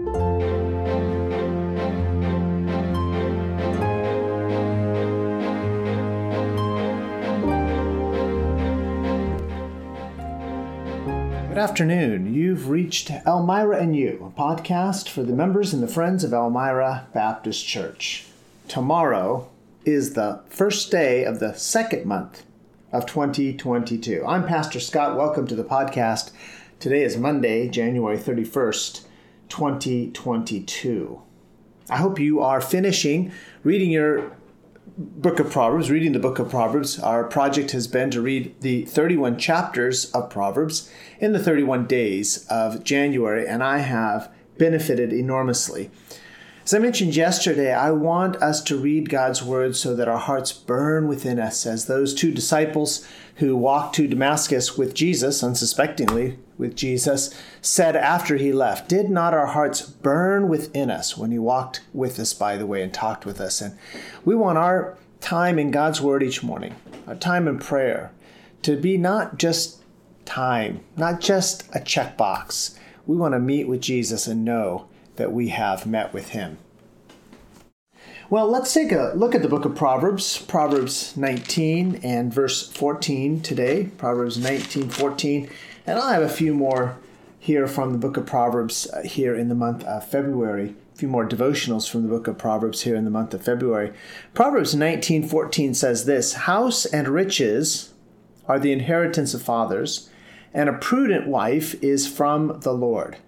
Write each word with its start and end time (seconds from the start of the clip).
Good 0.00 0.12
afternoon. 11.58 12.32
You've 12.32 12.70
reached 12.70 13.10
Elmira 13.26 13.76
and 13.78 13.94
You, 13.94 14.32
a 14.34 14.40
podcast 14.40 15.10
for 15.10 15.22
the 15.22 15.34
members 15.34 15.74
and 15.74 15.82
the 15.82 15.86
friends 15.86 16.24
of 16.24 16.32
Elmira 16.32 17.06
Baptist 17.12 17.66
Church. 17.66 18.24
Tomorrow 18.68 19.50
is 19.84 20.14
the 20.14 20.40
first 20.48 20.90
day 20.90 21.24
of 21.24 21.40
the 21.40 21.52
second 21.52 22.06
month 22.06 22.44
of 22.90 23.04
2022. 23.04 24.24
I'm 24.26 24.46
Pastor 24.46 24.80
Scott. 24.80 25.18
Welcome 25.18 25.46
to 25.48 25.54
the 25.54 25.62
podcast. 25.62 26.30
Today 26.78 27.02
is 27.02 27.18
Monday, 27.18 27.68
January 27.68 28.16
31st, 28.16 29.04
2022. 29.50 31.20
I 31.90 31.96
hope 31.96 32.18
you 32.18 32.40
are 32.40 32.60
finishing 32.60 33.32
reading 33.62 33.90
your 33.90 34.32
book 34.96 35.40
of 35.40 35.50
Proverbs, 35.50 35.90
reading 35.90 36.12
the 36.12 36.18
book 36.18 36.38
of 36.38 36.50
Proverbs. 36.50 36.98
Our 36.98 37.24
project 37.24 37.72
has 37.72 37.86
been 37.86 38.10
to 38.10 38.20
read 38.20 38.54
the 38.60 38.84
31 38.84 39.38
chapters 39.38 40.10
of 40.12 40.30
Proverbs 40.30 40.90
in 41.18 41.32
the 41.32 41.38
31 41.38 41.86
days 41.86 42.46
of 42.48 42.84
January, 42.84 43.46
and 43.46 43.62
I 43.62 43.78
have 43.78 44.32
benefited 44.58 45.12
enormously. 45.12 45.90
As 46.70 46.74
I 46.74 46.78
mentioned 46.78 47.16
yesterday, 47.16 47.72
I 47.74 47.90
want 47.90 48.36
us 48.36 48.62
to 48.62 48.78
read 48.78 49.10
God's 49.10 49.42
word 49.42 49.74
so 49.74 49.96
that 49.96 50.06
our 50.06 50.18
hearts 50.18 50.52
burn 50.52 51.08
within 51.08 51.40
us, 51.40 51.66
as 51.66 51.86
those 51.86 52.14
two 52.14 52.30
disciples 52.30 53.04
who 53.38 53.56
walked 53.56 53.96
to 53.96 54.06
Damascus 54.06 54.78
with 54.78 54.94
Jesus, 54.94 55.42
unsuspectingly 55.42 56.38
with 56.58 56.76
Jesus, 56.76 57.34
said 57.60 57.96
after 57.96 58.36
he 58.36 58.52
left, 58.52 58.88
Did 58.88 59.10
not 59.10 59.34
our 59.34 59.46
hearts 59.46 59.82
burn 59.82 60.48
within 60.48 60.92
us 60.92 61.18
when 61.18 61.32
he 61.32 61.40
walked 61.40 61.80
with 61.92 62.20
us, 62.20 62.32
by 62.32 62.56
the 62.56 62.68
way, 62.68 62.84
and 62.84 62.94
talked 62.94 63.26
with 63.26 63.40
us? 63.40 63.60
And 63.60 63.76
we 64.24 64.36
want 64.36 64.56
our 64.56 64.96
time 65.20 65.58
in 65.58 65.72
God's 65.72 66.00
word 66.00 66.22
each 66.22 66.44
morning, 66.44 66.76
our 67.08 67.16
time 67.16 67.48
in 67.48 67.58
prayer, 67.58 68.12
to 68.62 68.76
be 68.76 68.96
not 68.96 69.38
just 69.38 69.82
time, 70.24 70.84
not 70.96 71.20
just 71.20 71.68
a 71.74 71.80
checkbox. 71.80 72.78
We 73.08 73.16
want 73.16 73.34
to 73.34 73.40
meet 73.40 73.66
with 73.66 73.80
Jesus 73.80 74.28
and 74.28 74.44
know 74.44 74.86
that 75.20 75.32
we 75.32 75.48
have 75.48 75.84
met 75.84 76.14
with 76.14 76.30
him. 76.30 76.56
Well, 78.30 78.48
let's 78.48 78.72
take 78.72 78.90
a 78.90 79.12
look 79.14 79.34
at 79.34 79.42
the 79.42 79.48
book 79.48 79.66
of 79.66 79.74
Proverbs, 79.74 80.38
Proverbs 80.38 81.14
19 81.14 82.00
and 82.02 82.32
verse 82.32 82.66
14 82.68 83.42
today. 83.42 83.90
Proverbs 83.98 84.38
19, 84.38 84.88
14. 84.88 85.50
And 85.86 85.98
I'll 85.98 86.08
have 86.08 86.22
a 86.22 86.28
few 86.30 86.54
more 86.54 86.96
here 87.38 87.66
from 87.66 87.92
the 87.92 87.98
book 87.98 88.16
of 88.16 88.24
Proverbs 88.24 88.88
uh, 88.90 89.02
here 89.02 89.34
in 89.34 89.50
the 89.50 89.54
month 89.54 89.84
of 89.84 90.06
February. 90.08 90.74
A 90.94 90.96
few 90.96 91.08
more 91.08 91.28
devotionals 91.28 91.86
from 91.90 92.02
the 92.02 92.08
book 92.08 92.26
of 92.26 92.38
Proverbs 92.38 92.82
here 92.82 92.96
in 92.96 93.04
the 93.04 93.10
month 93.10 93.34
of 93.34 93.42
February. 93.42 93.92
Proverbs 94.32 94.74
19, 94.74 95.28
14 95.28 95.74
says 95.74 96.06
this 96.06 96.32
House 96.32 96.86
and 96.86 97.08
riches 97.08 97.92
are 98.48 98.58
the 98.58 98.72
inheritance 98.72 99.34
of 99.34 99.42
fathers, 99.42 100.08
and 100.54 100.70
a 100.70 100.78
prudent 100.78 101.26
wife 101.26 101.74
is 101.82 102.08
from 102.08 102.60
the 102.60 102.72
Lord. 102.72 103.18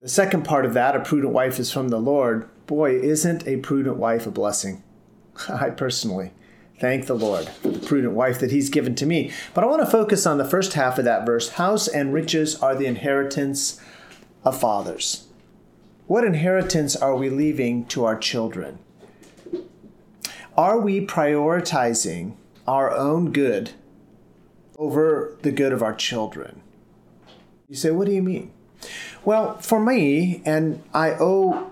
The 0.00 0.08
second 0.08 0.44
part 0.44 0.64
of 0.64 0.74
that, 0.74 0.94
a 0.94 1.00
prudent 1.00 1.32
wife 1.32 1.58
is 1.58 1.72
from 1.72 1.88
the 1.88 1.98
Lord. 1.98 2.48
Boy, 2.68 3.00
isn't 3.00 3.48
a 3.48 3.56
prudent 3.56 3.96
wife 3.96 4.28
a 4.28 4.30
blessing? 4.30 4.84
I 5.48 5.70
personally 5.70 6.30
thank 6.78 7.06
the 7.06 7.16
Lord 7.16 7.48
for 7.48 7.70
the 7.70 7.84
prudent 7.84 8.14
wife 8.14 8.38
that 8.38 8.52
He's 8.52 8.70
given 8.70 8.94
to 8.94 9.06
me. 9.06 9.32
But 9.54 9.64
I 9.64 9.66
want 9.66 9.84
to 9.84 9.90
focus 9.90 10.24
on 10.24 10.38
the 10.38 10.44
first 10.44 10.74
half 10.74 11.00
of 11.00 11.04
that 11.04 11.26
verse 11.26 11.50
House 11.50 11.88
and 11.88 12.14
riches 12.14 12.54
are 12.62 12.76
the 12.76 12.86
inheritance 12.86 13.80
of 14.44 14.60
fathers. 14.60 15.26
What 16.06 16.22
inheritance 16.22 16.94
are 16.94 17.16
we 17.16 17.28
leaving 17.28 17.84
to 17.86 18.04
our 18.04 18.16
children? 18.16 18.78
Are 20.56 20.78
we 20.78 21.04
prioritizing 21.04 22.36
our 22.68 22.92
own 22.92 23.32
good 23.32 23.72
over 24.76 25.36
the 25.42 25.50
good 25.50 25.72
of 25.72 25.82
our 25.82 25.94
children? 25.94 26.62
You 27.68 27.74
say, 27.74 27.90
what 27.90 28.06
do 28.06 28.12
you 28.12 28.22
mean? 28.22 28.52
Well, 29.24 29.58
for 29.58 29.80
me, 29.80 30.42
and 30.44 30.82
I 30.94 31.10
owe 31.10 31.70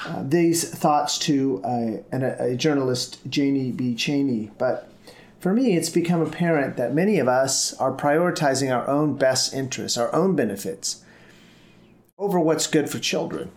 uh, 0.00 0.22
these 0.22 0.68
thoughts 0.68 1.18
to 1.20 1.62
a, 1.64 2.04
a 2.12 2.56
journalist, 2.56 3.20
Janie 3.28 3.72
B. 3.72 3.94
Cheney, 3.94 4.50
but 4.58 4.90
for 5.38 5.52
me, 5.52 5.76
it's 5.76 5.90
become 5.90 6.20
apparent 6.20 6.76
that 6.76 6.94
many 6.94 7.18
of 7.18 7.28
us 7.28 7.74
are 7.74 7.92
prioritizing 7.92 8.74
our 8.74 8.88
own 8.88 9.16
best 9.16 9.54
interests, 9.54 9.98
our 9.98 10.12
own 10.14 10.34
benefits, 10.34 11.04
over 12.18 12.40
what's 12.40 12.66
good 12.66 12.88
for 12.88 12.98
children. 12.98 13.50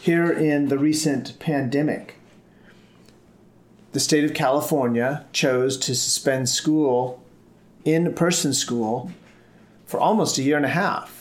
Here 0.00 0.32
in 0.32 0.68
the 0.68 0.78
recent 0.78 1.38
pandemic, 1.38 2.16
the 3.92 4.00
state 4.00 4.24
of 4.24 4.34
California 4.34 5.26
chose 5.32 5.76
to 5.78 5.94
suspend 5.94 6.48
school, 6.48 7.22
in 7.84 8.14
person 8.14 8.52
school, 8.52 9.10
for 9.86 10.00
almost 10.00 10.38
a 10.38 10.42
year 10.42 10.56
and 10.56 10.66
a 10.66 10.70
half 10.70 11.17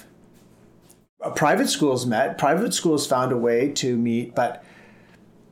private 1.35 1.69
schools 1.69 2.05
met. 2.05 2.37
Private 2.37 2.73
schools 2.73 3.07
found 3.07 3.31
a 3.31 3.37
way 3.37 3.71
to 3.73 3.97
meet, 3.97 4.35
but 4.35 4.63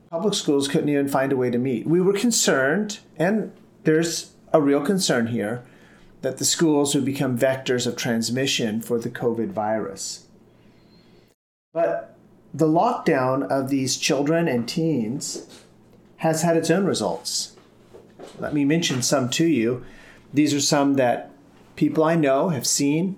public 0.10 0.34
schools 0.34 0.68
couldn't 0.68 0.90
even 0.90 1.08
find 1.08 1.32
a 1.32 1.38
way 1.38 1.50
to 1.50 1.58
meet. 1.58 1.88
We 1.88 2.02
were 2.02 2.14
concerned, 2.14 3.00
and 3.18 3.52
there's 3.84 4.34
a 4.54 4.62
real 4.62 4.82
concern 4.82 5.28
here, 5.28 5.64
that 6.22 6.38
the 6.38 6.46
schools 6.46 6.96
would 6.96 7.06
become 7.06 7.38
vectors 7.38 7.86
of 7.86 7.96
transmission 7.96 8.82
for 8.82 9.00
the 9.00 9.10
COVID 9.10 9.52
virus. 9.52 10.28
But 11.74 12.16
the 12.54 12.68
lockdown 12.68 13.48
of 13.50 13.70
these 13.70 13.98
children 13.98 14.48
and 14.48 14.68
teens 14.68 15.64
has 16.18 16.42
had 16.42 16.56
its 16.56 16.72
own 16.72 16.86
results. 16.86 17.56
Let 18.40 18.54
me 18.54 18.66
mention 18.66 19.02
some 19.02 19.30
to 19.32 19.46
you. 19.46 19.86
These 20.34 20.54
are 20.54 20.62
some 20.62 20.96
that 20.96 21.32
people 21.76 22.04
I 22.04 22.16
know 22.16 22.50
have 22.50 22.66
seen 22.66 23.18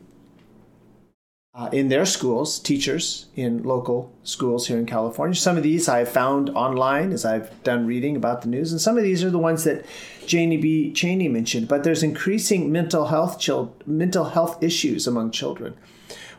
uh, 1.57 1.69
in 1.71 1.87
their 1.89 2.05
schools, 2.05 2.59
teachers 2.59 3.25
in 3.35 3.63
local 3.63 4.13
schools 4.21 4.67
here 4.67 4.77
in 4.77 4.85
California. 4.85 5.35
Some 5.35 5.57
of 5.57 5.63
these 5.63 5.89
I've 5.89 6.07
found 6.07 6.51
online 6.51 7.11
as 7.11 7.25
I've 7.25 7.63
done 7.63 7.87
reading 7.87 8.15
about 8.15 8.43
the 8.43 8.47
news, 8.47 8.71
and 8.71 8.79
some 8.79 8.95
of 8.95 9.03
these 9.03 9.23
are 9.23 9.31
the 9.31 9.39
ones 9.39 9.63
that 9.63 9.83
Janie 10.27 10.57
B. 10.57 10.93
Cheney 10.93 11.27
mentioned. 11.27 11.67
But 11.67 11.83
there's 11.83 12.03
increasing 12.03 12.71
mental 12.71 13.07
health 13.07 13.39
chil- 13.39 13.75
mental 13.87 14.25
health 14.25 14.61
issues 14.61 15.07
among 15.07 15.31
children. 15.31 15.73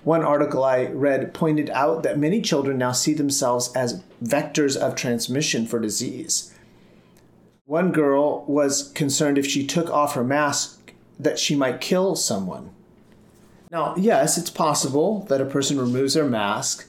One 0.04 0.22
article 0.22 0.62
I 0.62 0.86
read 0.86 1.34
pointed 1.34 1.68
out 1.70 2.04
that 2.04 2.16
many 2.16 2.40
children 2.40 2.78
now 2.78 2.92
see 2.92 3.12
themselves 3.12 3.74
as 3.74 4.04
vectors 4.22 4.76
of 4.76 4.94
transmission 4.94 5.66
for 5.66 5.80
disease. 5.80 6.54
One 7.64 7.90
girl 7.90 8.44
was 8.46 8.92
concerned 8.92 9.36
if 9.36 9.46
she 9.46 9.66
took 9.66 9.90
off 9.90 10.14
her 10.14 10.22
mask 10.22 10.92
that 11.18 11.40
she 11.40 11.56
might 11.56 11.80
kill 11.80 12.14
someone 12.14 12.70
now, 13.70 13.94
yes, 13.96 14.38
it's 14.38 14.50
possible 14.50 15.20
that 15.28 15.40
a 15.40 15.46
person 15.46 15.78
removes 15.78 16.14
their 16.14 16.24
mask 16.24 16.88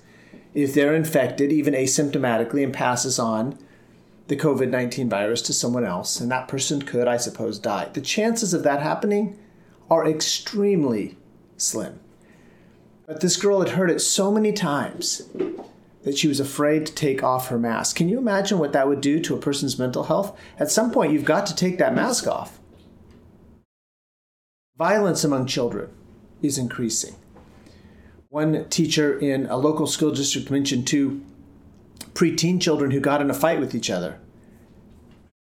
if 0.54 0.74
they're 0.74 0.96
infected, 0.96 1.52
even 1.52 1.74
asymptomatically, 1.74 2.64
and 2.64 2.74
passes 2.74 3.20
on 3.20 3.58
the 4.28 4.36
COVID 4.36 4.70
19 4.70 5.10
virus 5.10 5.42
to 5.44 5.54
someone 5.54 5.84
else, 5.84 6.20
and 6.20 6.32
that 6.32 6.48
person 6.48 6.82
could, 6.82 7.08
I 7.08 7.18
suppose, 7.18 7.60
die. 7.60 7.90
The 7.94 8.02
chances 8.02 8.54
of 8.54 8.64
that 8.64 8.82
happening 8.82 9.38
are 9.90 10.08
extremely 10.08 11.18
slim. 11.58 12.00
But 13.06 13.22
this 13.22 13.38
girl 13.38 13.60
had 13.60 13.70
heard 13.70 13.90
it 13.90 14.00
so 14.00 14.32
many 14.32 14.54
times 14.54 15.28
that 16.04 16.18
she 16.18 16.28
was 16.28 16.40
afraid 16.40 16.86
to 16.86 16.94
take 16.94 17.24
off 17.24 17.48
her 17.48 17.60
mask. 17.60 17.96
Can 17.96 18.08
you 18.08 18.20
imagine 18.20 18.60
what 18.60 18.72
that 18.74 18.88
would 18.88 19.02
do 19.02 19.20
to 19.20 19.36
a 19.36 19.40
person's 19.40 19.80
mental 19.80 20.04
health? 20.04 20.38
At 20.60 20.72
some 20.72 20.92
point, 20.92 21.12
you've 21.12 21.26
got 21.26 21.46
to 21.48 21.56
take 21.56 21.78
that 21.80 21.96
mask 21.96 22.28
off. 22.28 22.60
Violence 24.78 25.24
among 25.24 25.48
children 25.48 25.90
is 26.42 26.58
increasing. 26.58 27.16
One 28.30 28.70
teacher 28.70 29.18
in 29.18 29.48
a 29.48 29.58
local 29.58 29.88
school 29.88 30.12
district 30.12 30.52
mentioned 30.52 30.88
two 30.88 31.24
preteen 32.14 32.62
children 32.62 32.92
who 32.92 33.00
got 33.00 33.22
in 33.22 33.30
a 33.30 33.34
fight 33.34 33.60
with 33.60 33.74
each 33.74 33.90
other. 33.90 34.20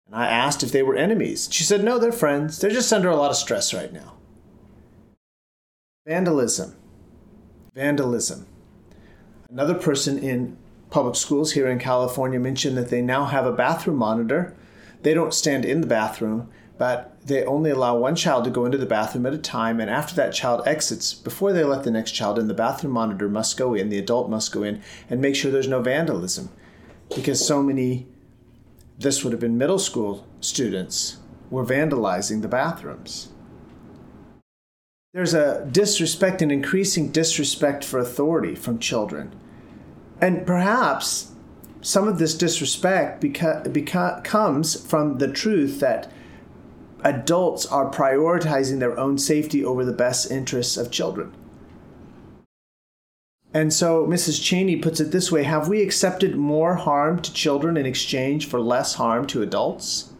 And 0.06 0.16
I 0.16 0.28
asked 0.28 0.64
if 0.64 0.72
they 0.72 0.84
were 0.84 0.96
enemies. 0.96 1.50
She 1.52 1.64
said, 1.64 1.84
no, 1.84 2.00
they're 2.00 2.12
friends. 2.12 2.60
They're 2.60 2.70
just 2.72 2.94
under 2.94 3.10
a 3.10 3.16
lot 3.16 3.32
of 3.32 3.36
stress 3.36 3.74
right 3.74 3.92
now. 3.92 4.14
Vandalism. 6.08 6.76
Vandalism. 7.76 8.48
Another 9.50 9.76
person 9.76 10.18
in 10.18 10.58
public 10.90 11.16
schools 11.16 11.52
here 11.52 11.68
in 11.68 11.80
California 11.80 12.40
mentioned 12.40 12.78
that 12.78 12.90
they 12.90 13.02
now 13.02 13.26
have 13.26 13.46
a 13.46 13.52
bathroom 13.52 13.98
monitor. 13.98 14.56
They 15.04 15.14
don't 15.14 15.34
stand 15.34 15.66
in 15.66 15.82
the 15.82 15.88
bathroom, 15.88 16.50
but 16.78 17.18
they 17.26 17.44
only 17.44 17.72
allow 17.72 17.98
one 17.98 18.16
child 18.16 18.44
to 18.44 18.50
go 18.50 18.66
into 18.66 18.78
the 18.78 18.86
bathroom 18.86 19.26
at 19.26 19.34
a 19.34 19.38
time, 19.38 19.80
and 19.80 19.90
after 19.90 20.16
that 20.16 20.34
child 20.34 20.68
exits, 20.68 21.14
before 21.14 21.54
they 21.54 21.64
let 21.64 21.84
the 21.84 21.92
next 21.92 22.12
child 22.12 22.38
in, 22.38 22.48
the 22.48 22.54
bathroom 22.54 22.94
monitor 22.94 23.28
must 23.28 23.58
go 23.58 23.74
in, 23.74 23.90
the 23.90 24.00
adult 24.00 24.30
must 24.30 24.52
go 24.52 24.64
in, 24.64 24.82
and 25.10 25.22
make 25.22 25.36
sure 25.36 25.52
there's 25.52 25.68
no 25.68 25.82
vandalism. 25.82 26.50
Because 27.16 27.46
so 27.46 27.64
many, 27.64 28.08
this 28.98 29.24
would 29.24 29.34
have 29.34 29.40
been 29.40 29.58
middle 29.58 29.80
school 29.80 30.28
students, 30.40 31.18
were 31.50 31.66
vandalizing 31.66 32.42
the 32.42 32.48
bathrooms. 32.48 33.30
There's 35.14 35.34
a 35.34 35.66
disrespect, 35.72 36.42
an 36.42 36.52
increasing 36.52 37.12
disrespect 37.12 37.84
for 37.84 37.98
authority 38.00 38.54
from 38.54 38.78
children. 38.78 39.34
And 40.22 40.46
perhaps 40.46 41.32
some 41.82 42.08
of 42.08 42.20
this 42.20 42.36
disrespect 42.36 43.24
beca- 43.24 43.66
beca- 43.66 44.24
comes 44.24 44.80
from 44.86 45.18
the 45.18 45.32
truth 45.32 45.80
that 45.80 46.12
adults 47.04 47.66
are 47.66 47.92
prioritizing 47.92 48.80
their 48.80 48.98
own 49.00 49.18
safety 49.18 49.64
over 49.64 49.86
the 49.86 49.94
best 49.94 50.32
interests 50.32 50.78
of 50.78 50.92
children. 50.92 51.34
And 53.54 53.74
so 53.74 54.06
Mrs. 54.06 54.44
Cheney 54.44 54.76
puts 54.76 55.00
it 55.00 55.12
this 55.12 55.32
way 55.32 55.44
Have 55.44 55.68
we 55.68 55.82
accepted 55.82 56.36
more 56.36 56.76
harm 56.76 57.22
to 57.22 57.34
children 57.34 57.78
in 57.78 57.86
exchange 57.86 58.48
for 58.48 58.60
less 58.60 58.96
harm 58.96 59.26
to 59.28 59.42
adults? 59.42 60.12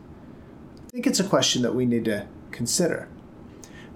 I 0.88 0.90
think 0.92 1.08
it's 1.08 1.20
a 1.20 1.28
question 1.28 1.62
that 1.62 1.76
we 1.76 1.86
need 1.86 2.06
to 2.06 2.26
consider. 2.52 3.08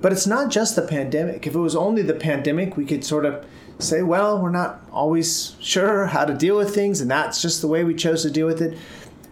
But 0.02 0.12
it's 0.12 0.28
not 0.28 0.52
just 0.52 0.76
the 0.76 0.82
pandemic. 0.82 1.48
If 1.48 1.56
it 1.56 1.60
was 1.60 1.76
only 1.76 2.02
the 2.02 2.14
pandemic, 2.14 2.76
we 2.76 2.86
could 2.86 3.06
sort 3.06 3.26
of 3.26 3.46
say, 3.80 4.02
well, 4.02 4.40
we're 4.40 4.50
not 4.50 4.82
always 4.92 5.56
sure 5.60 6.08
how 6.08 6.26
to 6.26 6.34
deal 6.34 6.58
with 6.58 6.74
things, 6.74 7.02
and 7.02 7.10
that's 7.10 7.42
just 7.42 7.62
the 7.62 7.68
way 7.68 7.84
we 7.84 7.96
chose 7.96 8.24
to 8.24 8.32
deal 8.32 8.48
with 8.48 8.62
it. 8.62 8.78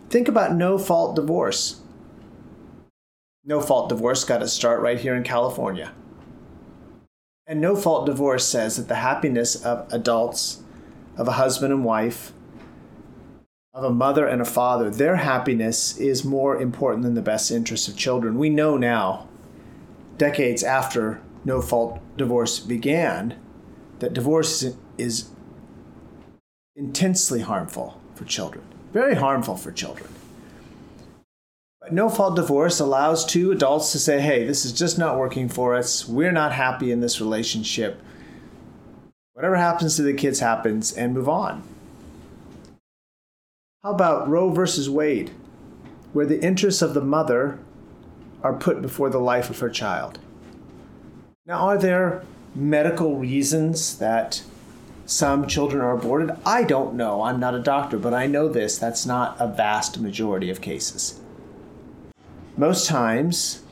Think 0.09 0.27
about 0.27 0.55
no 0.55 0.77
fault 0.77 1.15
divorce. 1.15 1.81
No 3.49 3.61
fault 3.61 3.89
divorce 3.89 4.23
got 4.25 4.43
its 4.43 4.53
start 4.53 4.79
right 4.79 4.99
here 4.99 5.15
in 5.15 5.23
California. 5.23 5.91
And 7.47 7.59
no 7.59 7.75
fault 7.75 8.05
divorce 8.05 8.47
says 8.47 8.77
that 8.77 8.87
the 8.87 8.97
happiness 8.97 9.65
of 9.65 9.91
adults, 9.91 10.61
of 11.17 11.27
a 11.27 11.31
husband 11.31 11.73
and 11.73 11.83
wife, 11.83 12.31
of 13.73 13.83
a 13.83 13.89
mother 13.89 14.27
and 14.27 14.39
a 14.39 14.45
father, 14.45 14.91
their 14.91 15.15
happiness 15.15 15.97
is 15.97 16.23
more 16.23 16.61
important 16.61 17.01
than 17.01 17.15
the 17.15 17.23
best 17.23 17.49
interests 17.49 17.87
of 17.87 17.97
children. 17.97 18.37
We 18.37 18.51
know 18.51 18.77
now, 18.77 19.27
decades 20.19 20.63
after 20.63 21.19
no 21.43 21.59
fault 21.59 21.99
divorce 22.17 22.59
began, 22.59 23.35
that 23.97 24.13
divorce 24.13 24.63
is 24.99 25.31
intensely 26.75 27.41
harmful 27.41 27.99
for 28.13 28.25
children, 28.25 28.63
very 28.93 29.15
harmful 29.15 29.57
for 29.57 29.71
children. 29.71 30.07
No 31.91 32.09
fault 32.09 32.35
divorce 32.35 32.79
allows 32.79 33.25
two 33.25 33.51
adults 33.51 33.91
to 33.91 33.99
say, 33.99 34.19
hey, 34.21 34.45
this 34.45 34.63
is 34.63 34.73
just 34.73 34.97
not 34.97 35.17
working 35.17 35.49
for 35.49 35.75
us. 35.75 36.07
We're 36.07 36.31
not 36.31 36.51
happy 36.51 36.91
in 36.91 36.99
this 36.99 37.19
relationship. 37.19 38.01
Whatever 39.33 39.55
happens 39.55 39.95
to 39.95 40.03
the 40.03 40.13
kids 40.13 40.39
happens 40.39 40.91
and 40.91 41.13
move 41.13 41.27
on. 41.27 41.63
How 43.83 43.91
about 43.91 44.27
Roe 44.27 44.49
versus 44.49 44.89
Wade, 44.89 45.31
where 46.13 46.25
the 46.25 46.43
interests 46.43 46.81
of 46.81 46.93
the 46.93 47.01
mother 47.01 47.57
are 48.43 48.53
put 48.53 48.81
before 48.81 49.09
the 49.09 49.19
life 49.19 49.49
of 49.49 49.59
her 49.59 49.69
child? 49.69 50.19
Now, 51.45 51.59
are 51.67 51.77
there 51.77 52.23
medical 52.53 53.15
reasons 53.15 53.97
that 53.97 54.43
some 55.05 55.47
children 55.47 55.81
are 55.81 55.97
aborted? 55.97 56.35
I 56.45 56.63
don't 56.63 56.93
know. 56.93 57.23
I'm 57.23 57.39
not 57.39 57.55
a 57.55 57.59
doctor, 57.59 57.97
but 57.97 58.13
I 58.13 58.27
know 58.27 58.47
this. 58.47 58.77
That's 58.77 59.05
not 59.05 59.37
a 59.39 59.47
vast 59.47 59.99
majority 59.99 60.51
of 60.51 60.61
cases. 60.61 61.19
Most 62.59 62.87
times, 62.87 63.63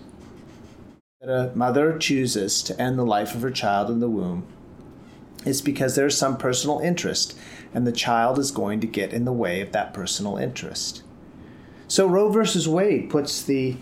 that 1.20 1.30
a 1.30 1.54
mother 1.54 1.98
chooses 1.98 2.64
to 2.64 2.82
end 2.82 2.98
the 2.98 3.04
life 3.04 3.36
of 3.36 3.42
her 3.42 3.52
child 3.52 3.90
in 3.90 4.00
the 4.00 4.10
womb 4.10 4.48
is 5.46 5.62
because 5.62 5.96
there's 5.96 6.18
some 6.18 6.38
personal 6.38 6.80
interest, 6.80 7.38
and 7.74 7.86
the 7.86 7.92
child 7.92 8.40
is 8.40 8.50
going 8.50 8.80
to 8.80 8.88
get 8.88 9.12
in 9.12 9.26
the 9.26 9.34
way 9.34 9.60
of 9.60 9.74
that 9.74 9.94
personal 9.94 10.38
interest. 10.38 11.04
So 11.90 12.08
Roe 12.08 12.30
versus 12.30 12.66
Wade 12.66 13.10
puts 13.10 13.44
the 13.44 13.76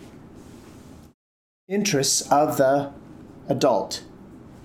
interests 1.68 2.22
of 2.32 2.58
the 2.58 2.92
adult 3.48 4.04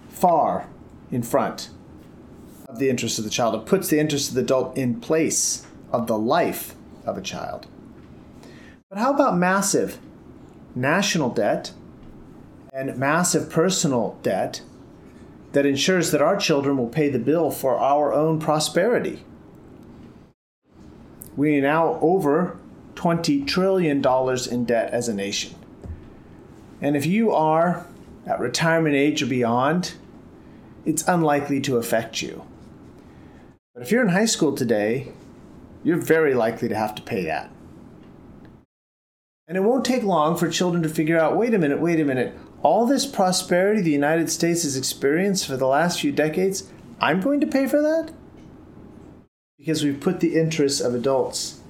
far 0.08 0.70
in 1.10 1.22
front 1.22 1.68
of 2.66 2.78
the 2.78 2.88
interests 2.88 3.18
of 3.18 3.26
the 3.26 3.30
child. 3.30 3.54
It 3.56 3.66
puts 3.66 3.88
the 3.88 4.00
interests 4.00 4.30
of 4.30 4.36
the 4.36 4.40
adult 4.40 4.74
in 4.78 5.02
place 5.02 5.66
of 5.92 6.06
the 6.06 6.16
life 6.16 6.74
of 7.04 7.18
a 7.18 7.22
child. 7.22 7.66
But 8.88 8.98
how 8.98 9.12
about 9.12 9.36
massive 9.36 9.98
national 10.80 11.30
debt 11.30 11.72
and 12.72 12.96
massive 12.96 13.50
personal 13.50 14.18
debt 14.22 14.62
that 15.52 15.66
ensures 15.66 16.10
that 16.10 16.22
our 16.22 16.36
children 16.36 16.76
will 16.76 16.88
pay 16.88 17.08
the 17.08 17.18
bill 17.18 17.50
for 17.50 17.78
our 17.78 18.12
own 18.12 18.38
prosperity. 18.38 19.24
We 21.36 21.58
are 21.58 21.62
now 21.62 21.98
over 22.00 22.58
$20 22.94 23.46
trillion 23.46 24.04
in 24.50 24.64
debt 24.64 24.92
as 24.92 25.08
a 25.08 25.14
nation. 25.14 25.54
And 26.80 26.96
if 26.96 27.06
you 27.06 27.32
are 27.32 27.86
at 28.26 28.40
retirement 28.40 28.94
age 28.94 29.22
or 29.22 29.26
beyond, 29.26 29.94
it's 30.84 31.06
unlikely 31.06 31.60
to 31.62 31.76
affect 31.76 32.22
you. 32.22 32.44
But 33.74 33.82
if 33.82 33.90
you're 33.90 34.02
in 34.02 34.08
high 34.08 34.26
school 34.26 34.54
today, 34.54 35.12
you're 35.82 35.96
very 35.96 36.34
likely 36.34 36.68
to 36.68 36.74
have 36.74 36.94
to 36.96 37.02
pay 37.02 37.24
that. 37.24 37.50
And 39.50 39.56
it 39.56 39.62
won't 39.62 39.84
take 39.84 40.04
long 40.04 40.36
for 40.36 40.48
children 40.48 40.80
to 40.84 40.88
figure 40.88 41.18
out 41.18 41.36
wait 41.36 41.54
a 41.54 41.58
minute, 41.58 41.80
wait 41.80 41.98
a 41.98 42.04
minute, 42.04 42.38
all 42.62 42.86
this 42.86 43.04
prosperity 43.04 43.82
the 43.82 43.90
United 43.90 44.30
States 44.30 44.62
has 44.62 44.76
experienced 44.76 45.44
for 45.44 45.56
the 45.56 45.66
last 45.66 46.00
few 46.00 46.12
decades, 46.12 46.70
I'm 47.00 47.20
going 47.20 47.40
to 47.40 47.48
pay 47.48 47.66
for 47.66 47.82
that? 47.82 48.12
Because 49.58 49.82
we've 49.82 49.98
put 49.98 50.20
the 50.20 50.38
interests 50.38 50.80
of 50.80 50.94
adults 50.94 51.62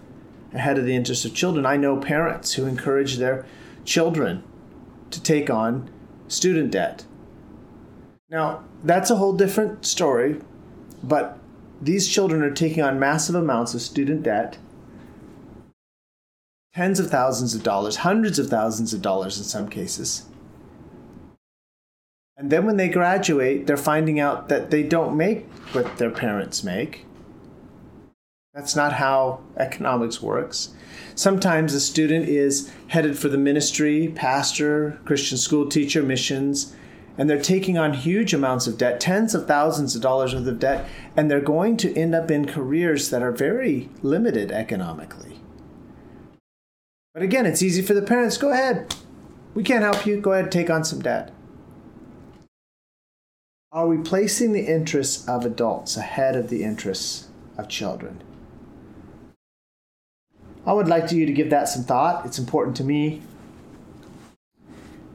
ahead 0.53 0.77
of 0.77 0.85
the 0.85 0.95
interests 0.95 1.25
of 1.25 1.33
children. 1.33 1.65
I 1.65 1.79
know 1.79 1.97
parents 1.97 2.53
who 2.53 2.67
encourage 2.67 3.17
their 3.17 3.47
children 3.87 4.45
to 5.11 5.23
take 5.23 5.49
on 5.49 5.89
student 6.29 6.73
debt. 6.73 7.07
Now, 8.29 8.63
that's 8.85 9.11
a 9.11 9.17
whole 9.17 9.33
different 9.33 9.87
story, 9.87 10.39
but 11.03 11.39
these 11.81 12.09
children 12.09 12.43
are 12.43 12.53
taking 12.53 12.83
on 12.83 12.99
massive 12.99 13.37
amounts 13.37 13.73
of 13.73 13.81
student 13.81 14.23
debt 14.23 14.59
tens 16.81 16.99
of 16.99 17.11
thousands 17.11 17.55
of 17.55 17.63
dollars, 17.63 17.97
hundreds 17.97 18.39
of 18.39 18.47
thousands 18.47 18.95
of 18.95 19.03
dollars 19.03 19.37
in 19.37 19.45
some 19.45 19.69
cases. 19.69 20.25
And 22.39 22.51
then 22.51 22.65
when 22.65 22.79
they 22.79 22.89
graduate, 22.89 23.67
they're 23.67 23.77
finding 23.77 24.19
out 24.19 24.49
that 24.49 24.71
they 24.71 24.83
don't 24.83 25.15
make 25.15 25.47
what 25.73 25.99
their 25.99 26.11
parents 26.11 26.65
make. 26.65 27.05
That's 28.55 28.75
not 28.75 28.95
how 28.95 29.43
economics 29.59 30.23
works. 30.23 30.71
Sometimes 31.15 31.75
a 31.75 31.81
student 31.81 32.31
is 32.31 32.73
headed 32.87 33.19
for 33.19 33.29
the 33.29 33.37
ministry, 33.37 34.11
pastor, 34.17 34.99
Christian 35.05 35.37
school 35.37 35.69
teacher, 35.69 36.03
missions, 36.03 36.75
and 37.19 37.29
they're 37.29 37.43
taking 37.43 37.77
on 37.77 37.93
huge 37.93 38.33
amounts 38.33 38.67
of 38.67 38.79
debt, 38.79 39.01
tens 39.01 39.35
of 39.35 39.47
thousands 39.47 39.95
of 39.95 40.01
dollars 40.01 40.35
worth 40.35 40.49
of 40.49 40.59
debt, 40.59 40.89
and 41.15 41.31
they're 41.31 41.43
going 41.43 41.77
to 41.77 41.95
end 41.95 42.15
up 42.15 42.31
in 42.31 42.47
careers 42.47 43.11
that 43.11 43.23
are 43.23 43.33
very 43.33 43.91
limited 44.03 44.51
economically. 44.51 45.30
But 47.13 47.23
again, 47.23 47.45
it's 47.45 47.63
easy 47.63 47.83
for 47.83 47.95
the 47.95 48.03
parents. 48.03 48.37
Go 48.37 48.51
ahead. 48.51 48.95
We 49.55 49.63
can't 49.65 49.83
help 49.83 50.07
you. 50.07 50.21
Go 50.21 50.33
ahead, 50.33 50.45
and 50.45 50.53
take 50.53 50.71
on 50.71 50.85
some 50.85 51.03
debt. 51.03 51.33
Are 53.73 53.87
we 53.87 53.99
placing 53.99 54.53
the 54.53 54.67
interests 54.67 55.29
of 55.29 55.45
adults 55.45 55.97
ahead 55.97 56.37
of 56.37 56.51
the 56.51 56.63
interests 56.63 57.29
of 57.57 57.69
children? 57.69 58.23
I 60.67 60.73
would 60.73 60.89
like 60.89 61.11
you 61.11 61.27
to 61.27 61.33
give 61.33 61.51
that 61.51 61.69
some 61.69 61.85
thought. 61.85 62.27
It's 62.27 62.39
important 62.39 62.77
to 62.77 62.85
me. 62.85 63.23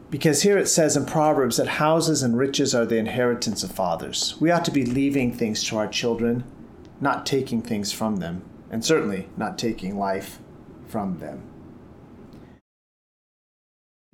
Because 0.09 0.41
here 0.41 0.57
it 0.57 0.67
says 0.67 0.95
in 0.97 1.05
Proverbs 1.05 1.57
that 1.57 1.67
houses 1.67 2.23
and 2.23 2.37
riches 2.37 2.75
are 2.75 2.85
the 2.85 2.97
inheritance 2.97 3.63
of 3.63 3.71
fathers. 3.71 4.35
We 4.39 4.51
ought 4.51 4.65
to 4.65 4.71
be 4.71 4.85
leaving 4.85 5.33
things 5.33 5.63
to 5.65 5.77
our 5.77 5.87
children, 5.87 6.43
not 7.01 7.25
taking 7.25 7.61
things 7.61 7.91
from 7.91 8.17
them, 8.17 8.41
and 8.69 8.83
certainly 8.83 9.27
not 9.37 9.57
taking 9.57 9.97
life 9.97 10.39
from 10.87 11.19
them. 11.19 11.41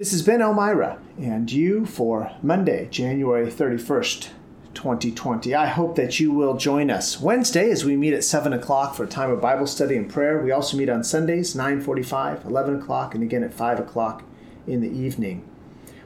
This 0.01 0.13
has 0.13 0.23
been 0.23 0.41
Elmira 0.41 0.97
and 1.19 1.51
you 1.51 1.85
for 1.85 2.31
Monday, 2.41 2.87
January 2.89 3.45
31st, 3.45 4.29
2020. 4.73 5.53
I 5.53 5.67
hope 5.67 5.95
that 5.95 6.19
you 6.19 6.31
will 6.31 6.57
join 6.57 6.89
us 6.89 7.21
Wednesday 7.21 7.69
as 7.69 7.85
we 7.85 7.95
meet 7.95 8.15
at 8.15 8.23
7 8.23 8.51
o'clock 8.51 8.95
for 8.95 9.03
a 9.03 9.07
time 9.07 9.29
of 9.29 9.39
Bible 9.39 9.67
study 9.67 9.95
and 9.95 10.09
prayer. 10.09 10.41
We 10.41 10.51
also 10.51 10.75
meet 10.75 10.89
on 10.89 11.03
Sundays, 11.03 11.53
9.45, 11.53 12.45
11 12.45 12.81
o'clock, 12.81 13.13
and 13.13 13.23
again 13.23 13.43
at 13.43 13.53
5 13.53 13.79
o'clock 13.79 14.23
in 14.65 14.81
the 14.81 14.89
evening. 14.89 15.47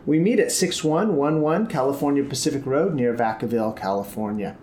We 0.05 0.19
meet 0.19 0.41
at 0.41 0.51
6111 0.51 1.67
California 1.67 2.25
Pacific 2.25 2.65
Road 2.65 2.95
near 2.95 3.13
Vacaville, 3.13 3.77
California. 3.77 4.57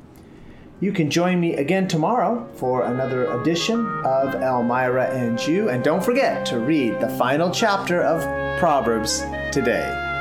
You 0.82 0.90
can 0.90 1.10
join 1.10 1.38
me 1.38 1.54
again 1.54 1.86
tomorrow 1.86 2.44
for 2.54 2.86
another 2.86 3.32
edition 3.40 3.86
of 4.04 4.34
Elmira 4.34 5.10
and 5.10 5.40
You. 5.46 5.68
And 5.68 5.84
don't 5.84 6.02
forget 6.02 6.44
to 6.46 6.58
read 6.58 6.98
the 6.98 7.08
final 7.10 7.52
chapter 7.52 8.02
of 8.02 8.20
Proverbs 8.58 9.20
today. 9.52 10.12